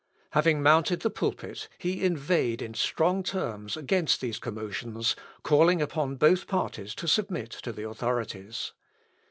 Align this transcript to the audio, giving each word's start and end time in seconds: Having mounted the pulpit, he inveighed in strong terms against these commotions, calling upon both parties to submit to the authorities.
Having 0.31 0.63
mounted 0.63 1.01
the 1.01 1.11
pulpit, 1.11 1.67
he 1.77 2.03
inveighed 2.03 2.63
in 2.63 2.73
strong 2.73 3.21
terms 3.21 3.77
against 3.77 4.19
these 4.19 4.39
commotions, 4.39 5.15
calling 5.43 5.79
upon 5.79 6.15
both 6.15 6.47
parties 6.47 6.95
to 6.95 7.07
submit 7.07 7.51
to 7.51 7.71
the 7.71 7.87
authorities. 7.87 8.71